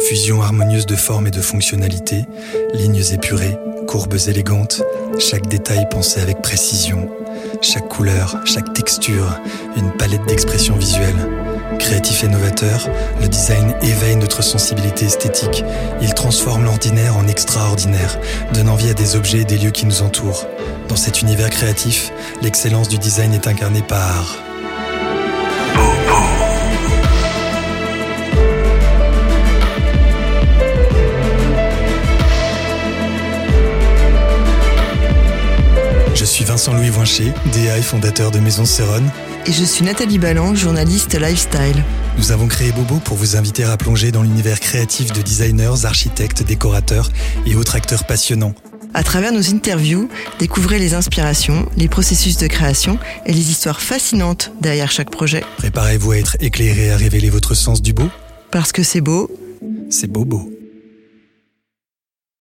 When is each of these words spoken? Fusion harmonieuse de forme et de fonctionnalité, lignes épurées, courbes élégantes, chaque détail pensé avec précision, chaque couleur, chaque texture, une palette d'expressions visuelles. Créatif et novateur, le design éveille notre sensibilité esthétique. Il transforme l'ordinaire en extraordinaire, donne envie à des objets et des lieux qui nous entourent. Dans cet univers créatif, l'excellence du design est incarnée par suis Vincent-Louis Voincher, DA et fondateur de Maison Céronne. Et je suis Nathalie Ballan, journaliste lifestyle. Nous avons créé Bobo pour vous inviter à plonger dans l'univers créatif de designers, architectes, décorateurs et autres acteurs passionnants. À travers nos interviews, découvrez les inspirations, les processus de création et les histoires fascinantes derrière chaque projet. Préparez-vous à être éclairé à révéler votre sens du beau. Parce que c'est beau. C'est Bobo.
Fusion 0.00 0.40
harmonieuse 0.40 0.86
de 0.86 0.96
forme 0.96 1.26
et 1.26 1.30
de 1.30 1.42
fonctionnalité, 1.42 2.24
lignes 2.72 3.02
épurées, 3.12 3.58
courbes 3.86 4.16
élégantes, 4.26 4.82
chaque 5.18 5.46
détail 5.48 5.86
pensé 5.90 6.18
avec 6.18 6.40
précision, 6.40 7.10
chaque 7.60 7.88
couleur, 7.88 8.36
chaque 8.46 8.72
texture, 8.72 9.38
une 9.76 9.92
palette 9.92 10.24
d'expressions 10.24 10.76
visuelles. 10.76 11.28
Créatif 11.78 12.24
et 12.24 12.28
novateur, 12.28 12.88
le 13.20 13.28
design 13.28 13.74
éveille 13.82 14.16
notre 14.16 14.42
sensibilité 14.42 15.04
esthétique. 15.04 15.62
Il 16.00 16.14
transforme 16.14 16.64
l'ordinaire 16.64 17.18
en 17.18 17.28
extraordinaire, 17.28 18.18
donne 18.54 18.70
envie 18.70 18.88
à 18.88 18.94
des 18.94 19.14
objets 19.14 19.42
et 19.42 19.44
des 19.44 19.58
lieux 19.58 19.72
qui 19.72 19.84
nous 19.84 20.00
entourent. 20.00 20.46
Dans 20.88 20.96
cet 20.96 21.20
univers 21.20 21.50
créatif, 21.50 22.12
l'excellence 22.40 22.88
du 22.88 22.96
design 22.96 23.34
est 23.34 23.46
incarnée 23.46 23.82
par 23.82 24.38
suis 36.42 36.50
Vincent-Louis 36.50 36.90
Voincher, 36.90 37.32
DA 37.52 37.78
et 37.78 37.82
fondateur 37.82 38.32
de 38.32 38.40
Maison 38.40 38.64
Céronne. 38.64 39.08
Et 39.46 39.52
je 39.52 39.64
suis 39.64 39.84
Nathalie 39.84 40.18
Ballan, 40.18 40.54
journaliste 40.56 41.14
lifestyle. 41.18 41.84
Nous 42.18 42.32
avons 42.32 42.48
créé 42.48 42.72
Bobo 42.72 42.96
pour 42.96 43.16
vous 43.16 43.36
inviter 43.36 43.62
à 43.62 43.76
plonger 43.76 44.10
dans 44.10 44.22
l'univers 44.22 44.58
créatif 44.58 45.12
de 45.12 45.22
designers, 45.22 45.84
architectes, 45.84 46.42
décorateurs 46.42 47.10
et 47.46 47.54
autres 47.54 47.76
acteurs 47.76 48.04
passionnants. 48.04 48.54
À 48.92 49.04
travers 49.04 49.32
nos 49.32 49.54
interviews, 49.54 50.08
découvrez 50.40 50.78
les 50.78 50.94
inspirations, 50.94 51.68
les 51.76 51.88
processus 51.88 52.38
de 52.38 52.48
création 52.48 52.98
et 53.24 53.32
les 53.32 53.50
histoires 53.50 53.80
fascinantes 53.80 54.50
derrière 54.60 54.90
chaque 54.90 55.10
projet. 55.10 55.44
Préparez-vous 55.58 56.12
à 56.12 56.18
être 56.18 56.36
éclairé 56.40 56.90
à 56.90 56.96
révéler 56.96 57.30
votre 57.30 57.54
sens 57.54 57.82
du 57.82 57.92
beau. 57.92 58.08
Parce 58.50 58.72
que 58.72 58.82
c'est 58.82 59.00
beau. 59.00 59.30
C'est 59.90 60.10
Bobo. 60.10 60.51